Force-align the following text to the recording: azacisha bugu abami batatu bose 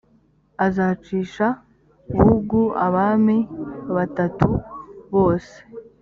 azacisha 0.65 1.47
bugu 2.17 2.61
abami 2.85 3.37
batatu 3.95 4.47
bose 5.13 5.55